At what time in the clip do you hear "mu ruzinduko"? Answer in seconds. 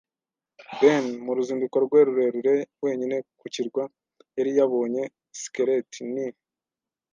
1.25-1.77